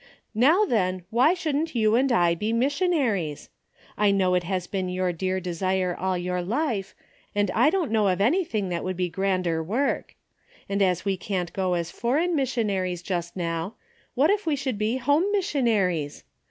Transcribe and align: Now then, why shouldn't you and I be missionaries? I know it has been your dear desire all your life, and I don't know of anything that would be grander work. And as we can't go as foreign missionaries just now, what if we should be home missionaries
Now 0.33 0.65
then, 0.65 1.03
why 1.11 1.35
shouldn't 1.35 1.75
you 1.75 1.93
and 1.93 2.11
I 2.11 2.33
be 2.33 2.53
missionaries? 2.53 3.49
I 3.95 4.09
know 4.09 4.33
it 4.33 4.41
has 4.45 4.65
been 4.65 4.89
your 4.89 5.13
dear 5.13 5.39
desire 5.39 5.95
all 5.95 6.17
your 6.17 6.41
life, 6.41 6.95
and 7.35 7.51
I 7.51 7.69
don't 7.69 7.91
know 7.91 8.07
of 8.07 8.19
anything 8.19 8.69
that 8.69 8.83
would 8.83 8.97
be 8.97 9.09
grander 9.09 9.61
work. 9.61 10.15
And 10.67 10.81
as 10.81 11.05
we 11.05 11.17
can't 11.17 11.53
go 11.53 11.75
as 11.75 11.91
foreign 11.91 12.35
missionaries 12.35 13.03
just 13.03 13.35
now, 13.37 13.75
what 14.15 14.31
if 14.31 14.47
we 14.47 14.55
should 14.55 14.79
be 14.79 14.97
home 14.97 15.31
missionaries 15.31 16.23